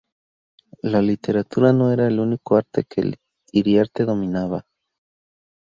La 0.81 0.99
literatura 1.03 1.71
no 1.73 1.91
era 1.93 2.07
el 2.07 2.19
único 2.19 2.55
arte 2.55 2.85
que 2.89 3.13
Iriarte 3.51 4.03
dominaba. 4.03 4.65